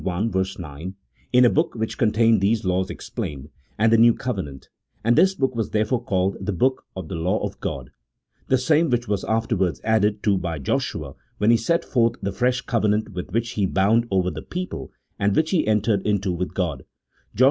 [0.03, 0.95] 9),
[1.31, 4.67] in a book which contained these laws explained, and the new covenant,
[5.03, 7.91] and this book was therefore called the book of the law of God:
[8.47, 12.61] the same which was afterwards added to by Joshua when he set forth the fresh
[12.61, 16.83] covenant with which he bound over the people and which he entered into with God
[17.35, 17.39] (Josh.